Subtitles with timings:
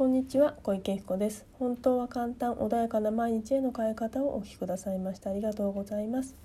[0.00, 1.44] こんにちは小池彦です。
[1.58, 6.36] 本当は簡単穏やかな毎日への変え方をお聞きくださいましてありがとうございます。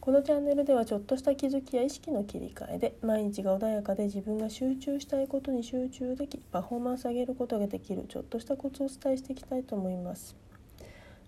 [0.00, 10.34] このチャンネルではちょっとした気づきや意識の切り替えで毎日が穏やかで自分が集中したいことに集中できパフォーマンス上げることができるちょっとしたコツをお伝えしていきたいと思います。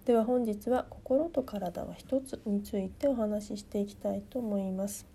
[0.07, 5.07] では本日は心と体は一つについてお話ししていきたいと思います、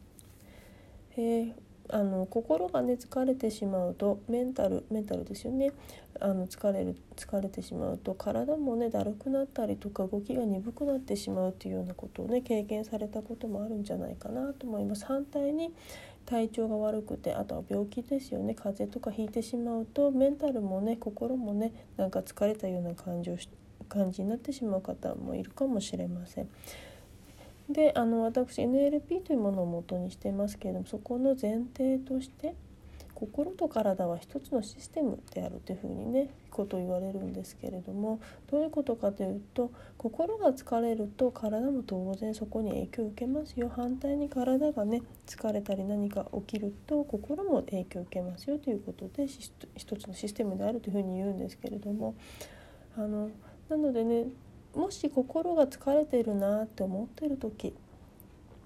[1.17, 5.71] えーあの心がね疲れてしまうとメンタルメンタルですよね
[6.19, 15.05] あの疲れる疲れてしまうと体もねだるくなったりとか動きが鈍くなってしまうっていうようなことをね経験されたこともあるんじゃないかなと思います。
[15.05, 15.71] 反対に
[16.25, 23.35] 体調が悪くてあとは病気ですよね風邪とかひいてしまうとメンタルもね心もねなんか疲れたような感情
[23.87, 26.49] 感じになってしまう方もいるかもしれません。
[27.69, 32.55] であの私 NLP というものを元にしてますけれどもそこの前提として
[33.15, 38.19] 心と体は一つのシステムであるというふうにねことを言われるんですけれども
[38.51, 43.71] どういうことかというと心が疲れると体も当然そこに影響を受けますよ。
[43.73, 52.15] 反対に体がね疲れたり何か起きると心も影響を受けますよということで一つのシステムであるというふうに言うんですけれども
[52.97, 53.29] あの
[53.69, 54.25] なのでね
[54.75, 57.73] もし心が疲れてるなって思ってる時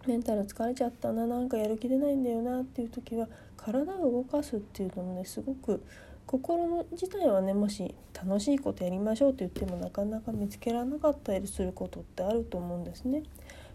[0.08, 3.28] メンタル疲れちゃったななんかやる気出ないんだよなっていう時は
[3.58, 5.84] 体を動かすっていうのもねすごく
[6.26, 13.24] 心の自体はねもし楽しいことやりましょうって言ってもなかなか見つけられなかったりすることってあると思うんですね。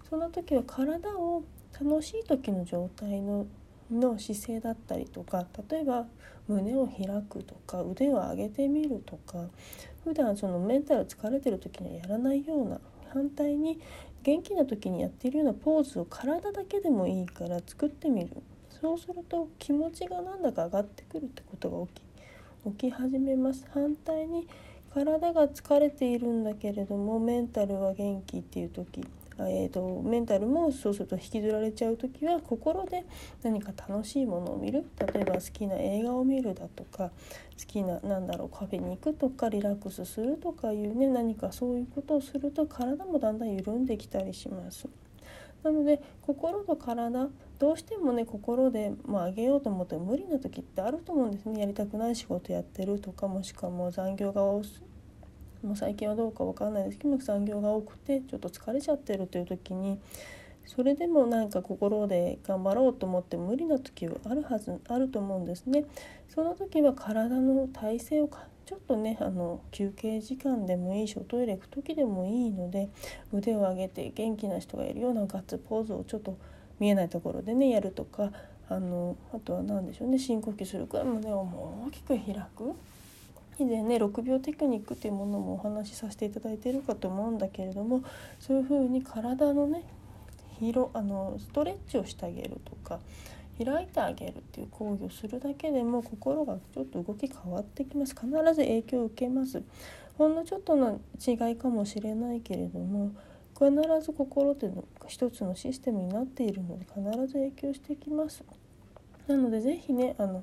[0.09, 1.43] そんな時は体を
[1.79, 3.47] 楽しい時の状態の
[3.91, 6.07] の姿勢だったりとか例えば
[6.49, 9.49] 胸を開くとか腕を上げてみるとか
[10.05, 12.81] 普段そのメンタル疲れてる時にはやらないような
[13.13, 13.81] 反対に
[14.23, 18.31] 元気な時にやっているようなポーズを体だけでもいいから作ってみる。
[18.69, 22.03] そうすると気持ちがなんだか上がってくるってことが起き
[22.65, 23.67] 起き始めます。
[23.73, 24.47] 反対に
[24.93, 29.05] 体が疲れているんだけれどもメンタルは元気っていう時。
[29.49, 33.05] えーと、メンタルもそうすると引きずられちゃう時は心で
[33.43, 37.11] 何か楽しいものを見る例えば好きな映画を見るだとか
[37.59, 44.89] 好きななんだろうカフェに行くとかリラックスするとかいうね何かそういうことをすると体もだんだん緩んできたりします。
[45.63, 47.29] なので心と体
[47.59, 54.43] どうしてもね心で、まあ、げようと思って無理な時ってあると思うんですねやりたくない仕事やってるとかもしくはもう残業が
[55.63, 59.99] もう最近はどうか分かんないですけど残業が多くてちょっと疲れちゃってるという時に
[60.67, 65.85] それでもなんか心で頑張ろうと思って無理な時はあるはずあると思うんですね。
[66.29, 68.31] その時は体の体勢を
[68.65, 72.89] ちょっとねあの休憩時間でもいいしおトイレ行く時でもいいので
[73.33, 76.39] 腕を上げて元気な人がいるようなガッツポーズをちょっと
[76.79, 78.33] 見えないところでねやるとか
[78.69, 81.41] あのあとは何でしょうね深呼吸するからい胸を
[81.87, 82.75] 大きく開く。
[83.59, 88.03] 以前ね6秒テクニックっていうものもお話しさせていただいているかと思うんだけれども
[88.41, 89.85] そういうふうに体のね
[90.59, 93.01] 広あのストレッチをしてあげるとか
[93.63, 98.15] 開いてあげるっていう行為をするだけでも心がちょっと動き変わってきます。
[98.15, 99.63] 必ず影響を受けます。
[100.17, 103.13] ほんのちょっとの違いかもしれないけれども
[103.55, 103.71] 必
[104.05, 108.43] ず心っていうのが一つのシステムになっているので必ず影響してきます。
[109.27, 110.43] なので是非ねあの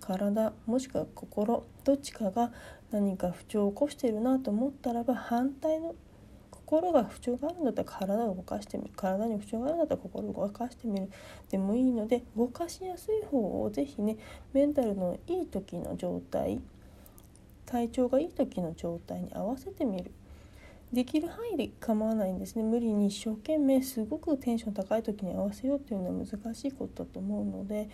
[0.00, 2.52] 体もしくは心どっちかが
[2.90, 5.94] 何か不調を起こしているなと思ったらば反対の
[6.50, 8.92] 心が不調があるんだったら体を動かしてみる。
[8.94, 11.10] 体に不調があるんだったら心を動かしてみる。
[11.50, 14.16] でもいいので動かしやすい方を是非ね
[14.52, 16.60] メンタルのいい時の状態
[17.66, 20.12] 体調がいい時の状態に合わせてみる。
[20.92, 22.64] できる範囲で構わないんですね。
[22.64, 27.88] 無理に一生懸命すごくテンション高い時に合わせようっていうのは難しいことだと思うので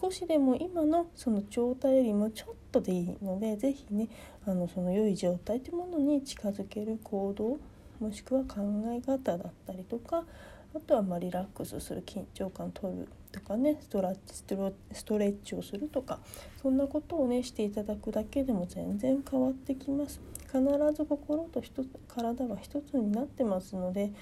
[0.00, 4.08] 少しでも今のその状態よりもちょっとでいいので是非ね
[4.44, 7.58] あのその良い状態というものに近づける行動
[8.00, 10.24] もしくは考え方だったりとか
[10.74, 16.20] あとはまリラックスする緊張感取るとかねストラッチストレッチをするとか
[16.60, 20.20] そんなことをねしていただくだけでも全然変わってきます。
[20.52, 20.62] 必
[20.94, 24.12] ず心と一つ体は一つになってますので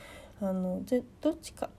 [0.40, 1.70] あのぜどっちか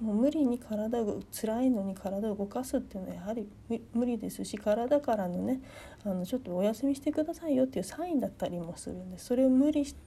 [0.00, 3.46] もう無理に体が辛いのに体を動かすっていうのはやはり
[3.92, 5.60] 無理ですし体からのね
[6.04, 10.00] あのちょっとお休みしてくださいよっていうサインだったりもするんでそれを無理して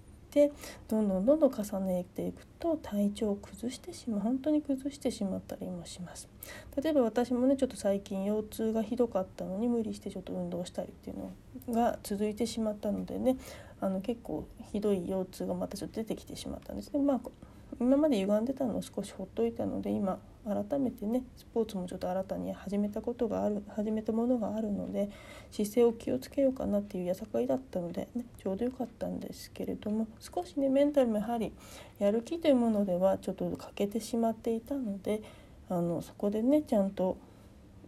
[0.88, 6.28] どんどんどんどん重ねていくと体調を崩してしまう本当に崩してしまったりもします
[6.82, 11.18] 例えば私もねちょっと最近腰痛がひどかったのに無理してちょっと運動したりっていう
[11.72, 13.38] のが続いてしまったのでね
[13.80, 17.02] あの結構ひどい腰痛がまたちょっと出てきてしまったんですね。
[17.02, 17.20] まあ
[17.80, 25.10] 今まで歪んでたのを少しほっといたので今改めてねスポーツもちょっと新たに始めたことがある始めたものがあるので
[25.52, 31.54] 姿勢を気をつけようかなっていうやさかいだったので、ね、ちょうどよかったんですけれども少しねメンタルもやはり
[32.00, 35.22] やる気というものではちょっと欠けてしまっていたので
[35.70, 37.18] あのそこでねちゃんと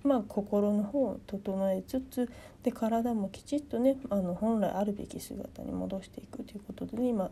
[0.05, 2.29] まあ、心の方を整えつつ
[2.61, 7.31] で体もきちっとねあの本来あるべき姿に戻していくということでね今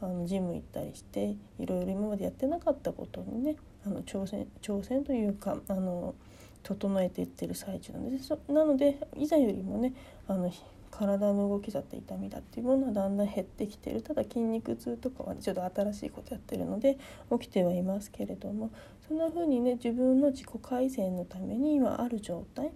[0.00, 3.56] あのジム行ったりしていろいろ今までやってなかったことにね
[3.86, 6.14] あの挑戦挑戦というかあの
[6.62, 8.36] 整えていってる最中なんです。
[8.48, 9.92] なので以前よりもね
[10.26, 10.50] あの
[10.90, 14.00] 体の動きだった痛みだっていうものはだんだん減ってきてる。
[14.00, 16.98] ただ筋肉痛とかは、ね、ちょっと新しいことやってるので
[17.32, 18.70] 起きてはいますけれども
[19.06, 22.70] そんな風にね自分の自己改善のために今ある状態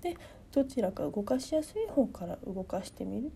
[0.00, 0.16] で
[0.50, 3.30] どちらか動かしやすい方から動かしてみる。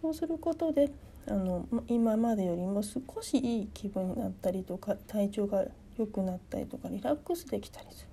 [0.00, 0.90] そうすることで
[1.28, 5.64] あの今までよりも少しいい気分になったりとか体調が
[5.96, 8.08] 良くなったりとかリラックスできたりする。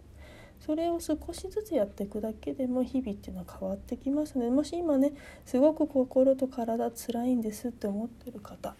[0.60, 5.14] それを少しずつやっていくだけでも日々っていうのは変わってきますねもし今ね
[5.46, 8.74] すごく心と体つらいんですって思ってる方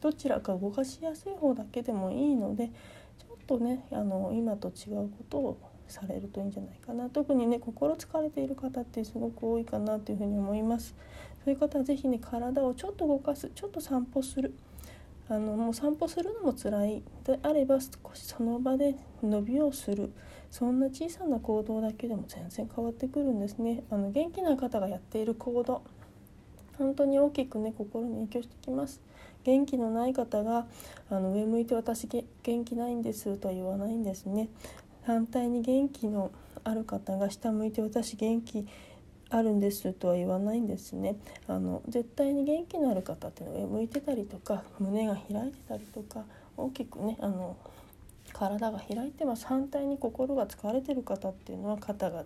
[0.00, 2.68] どちらか動かしやすい方だけでもいいので
[3.18, 10.94] ちょっとねあの今と違うことをされるといいんじゃないかな特にね心疲れている方ってすごく多いかなというふうに思います
[11.44, 14.54] そういう方は是非ね体をちょっと動かすちょっと散歩する。
[15.28, 17.02] あのもう散歩するのも辛い。
[17.24, 20.10] であれば少しその場で伸びをする。
[20.50, 23.82] そんな小さな行動だけでも全然変わってくるんですね。
[23.90, 25.82] あの元気な方がやっている行動。
[26.78, 29.02] 本当に大きくね心に影響してきます。
[29.44, 30.66] 元気のない方が
[31.10, 32.08] あの上向いて私
[32.42, 34.48] 元気ないんですとは言わないんですね。
[35.04, 36.30] 反対に元気の
[36.64, 38.66] ある方が下向いて私元気
[39.30, 41.16] あるんですとは言わないんですね。
[41.48, 46.24] あの絶対に元気のある方っていうのは上向いてたりとか胸が開いてたりとか
[46.56, 47.56] 大きくねあの
[48.32, 49.46] 体が開いてます。
[49.46, 52.24] 反対に心が疲れてる方っていうのは肩が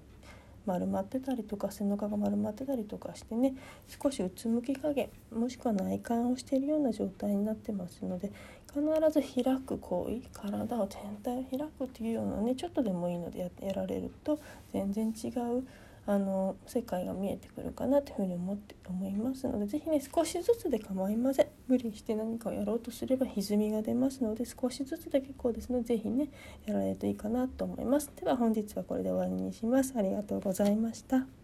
[0.69, 3.55] 丸まってたりとか背中が丸まってたりとかしてね
[4.03, 8.31] 少しうつむき加減もしくは内観をしているような状態になってますので
[8.69, 14.39] 必ず開く行為体を全体を開くっていうようなねちょっとでもいいのでややられると
[14.71, 15.67] 全然違う
[16.10, 21.49] あの世界が見えてくるかなというふうに思って思いますので是非ね少しずつで構いません。
[21.66, 26.31] 無理して何かをやろうとすれば歪みが出ますので少しずつで結構ですので是非ね
[26.64, 28.10] やられるといいかなと思います。
[28.16, 29.93] では本日はこれで終わりにします。
[29.96, 31.38] ありがとうございました。